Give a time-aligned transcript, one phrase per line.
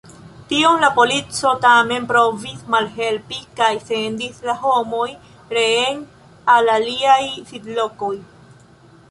[0.51, 5.05] Tion la polico tamen provis malhelpi kaj sendis la homoj
[5.59, 6.03] reen
[6.57, 7.21] al iliaj
[7.53, 8.13] sidlokoj.